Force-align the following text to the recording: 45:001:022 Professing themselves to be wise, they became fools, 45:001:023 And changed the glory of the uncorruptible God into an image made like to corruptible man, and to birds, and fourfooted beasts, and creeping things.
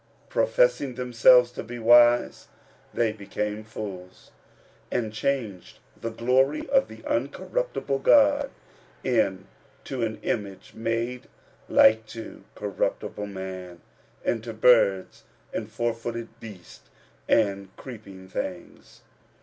45:001:022 0.29 0.29
Professing 0.29 0.95
themselves 0.95 1.51
to 1.51 1.61
be 1.63 1.77
wise, 1.77 2.47
they 2.91 3.11
became 3.11 3.63
fools, 3.63 4.31
45:001:023 4.91 4.99
And 5.03 5.13
changed 5.13 5.79
the 5.95 6.09
glory 6.09 6.67
of 6.69 6.87
the 6.87 7.03
uncorruptible 7.03 8.01
God 8.01 8.49
into 9.03 10.01
an 10.01 10.17
image 10.23 10.73
made 10.73 11.27
like 11.69 12.07
to 12.07 12.43
corruptible 12.55 13.27
man, 13.27 13.79
and 14.25 14.43
to 14.43 14.53
birds, 14.53 15.23
and 15.53 15.67
fourfooted 15.69 16.29
beasts, 16.39 16.89
and 17.27 17.69
creeping 17.77 18.27
things. 18.27 19.03